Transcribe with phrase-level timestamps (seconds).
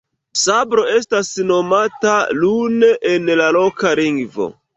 [0.43, 4.51] Salo estas nomata "Lun" en la loka lingvo.